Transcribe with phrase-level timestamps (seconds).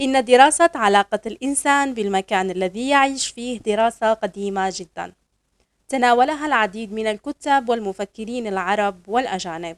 [0.00, 5.12] إن دراسة علاقة الإنسان بالمكان الذي يعيش فيه دراسة قديمة جدا.
[5.88, 9.76] تناولها العديد من الكتاب والمفكرين العرب والأجانب.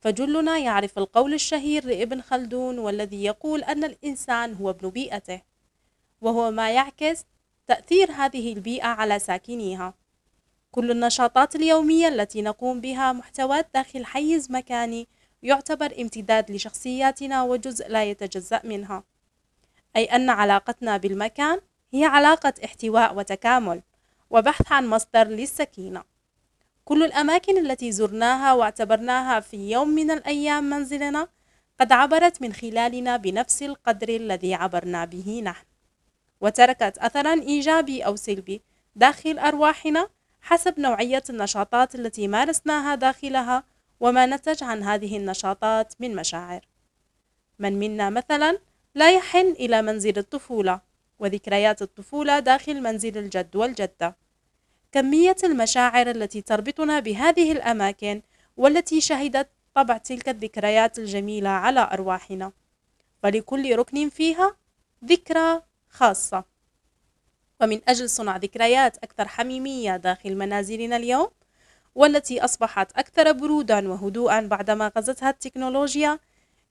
[0.00, 5.42] فجلنا يعرف القول الشهير لابن خلدون والذي يقول أن الإنسان هو ابن بيئته.
[6.20, 7.24] وهو ما يعكس
[7.66, 9.94] تأثير هذه البيئة على ساكنيها.
[10.70, 15.08] كل النشاطات اليومية التي نقوم بها محتوات داخل حيز مكاني
[15.42, 19.04] يعتبر امتداد لشخصياتنا وجزء لا يتجزأ منها.
[19.98, 21.60] أي أن علاقتنا بالمكان
[21.92, 23.82] هي علاقة احتواء وتكامل
[24.30, 26.02] وبحث عن مصدر للسكينة.
[26.84, 31.28] كل الأماكن التي زرناها واعتبرناها في يوم من الأيام منزلنا
[31.80, 35.64] قد عبرت من خلالنا بنفس القدر الذي عبرنا به نحن.
[36.40, 38.62] وتركت أثرا إيجابي أو سلبي
[38.96, 40.08] داخل أرواحنا
[40.40, 43.64] حسب نوعية النشاطات التي مارسناها داخلها
[44.00, 46.68] وما نتج عن هذه النشاطات من مشاعر.
[47.58, 48.58] من منا مثلا
[48.98, 50.80] لا يحن إلى منزل الطفولة
[51.18, 54.16] وذكريات الطفولة داخل منزل الجد والجدة.
[54.92, 58.22] كمية المشاعر التي تربطنا بهذه الأماكن
[58.56, 62.52] والتي شهدت طبع تلك الذكريات الجميلة على أرواحنا.
[63.22, 64.56] فلكل ركن فيها
[65.04, 66.44] ذكرى خاصة.
[67.60, 71.28] ومن أجل صنع ذكريات أكثر حميمية داخل منازلنا اليوم
[71.94, 76.18] والتي أصبحت أكثر برودا وهدوءا بعدما غزتها التكنولوجيا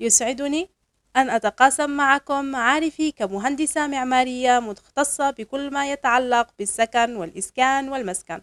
[0.00, 0.75] يسعدني
[1.16, 8.40] أن أتقاسم معكم معارفي كمهندسة معمارية مختصة بكل ما يتعلق بالسكن والإسكان والمسكن.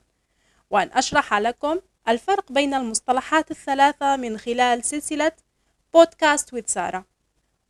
[0.69, 5.31] وأن أشرح لكم الفرق بين المصطلحات الثلاثة من خلال سلسلة
[5.93, 7.05] بودكاست ويت سارة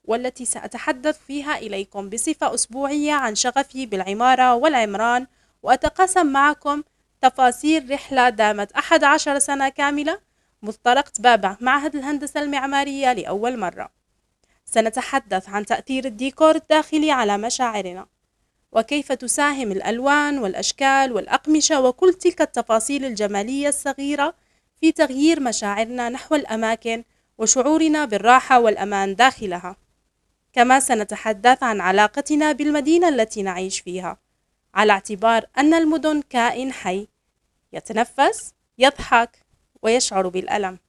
[0.04, 5.28] والتي سأتحدث فيها إليكم بصفة أسبوعية عن شغفي بالعمارة والعمران.
[5.64, 6.84] وأتقاسم معكم
[7.22, 10.20] تفاصيل رحلة دامت أحد عشر سنة كاملة
[10.62, 14.03] مذ طرقت باب معهد الهندسة المعمارية لأول مرة.
[14.66, 18.08] سنتحدث عن تأثير الديكور الداخلي على مشاعرنا.
[18.72, 24.36] وكيف تساهم الألوان والأشكال والأقمشة وكل تلك التفاصيل الجمالية الصغيرة
[24.82, 27.04] في تغيير مشاعرنا نحو الأماكن
[27.38, 29.76] وشعورنا بالراحة والأمان داخلها.
[30.54, 34.18] كما سنتحدث عن علاقتنا بالمدينة التي نعيش فيها
[34.74, 37.08] على اعتبار أن المدن كائن حي
[37.74, 39.46] يتنفس يضحك
[39.82, 40.80] ويشعر بالألم.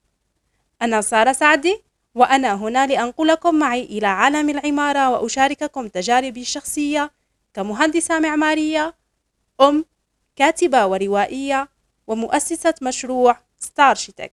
[0.83, 1.84] أنا سارة سعدي
[2.15, 7.11] وأنا هنا لأنقلكم معي إلى عالم العمارة وأشارككم تجاربي الشخصية
[7.55, 8.95] كمهندسة معمارية
[9.61, 9.85] أم
[10.37, 11.69] كاتبة وروائية
[12.07, 14.23] ومؤسسة مشروع ستارشيتك